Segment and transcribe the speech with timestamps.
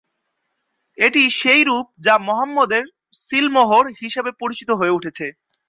[0.97, 2.83] এটি সেই রূপ যা "মোহাম্মদের
[3.21, 5.25] সীলমোহর" হিসাবে পরিচিত হয়ে উঠেছে।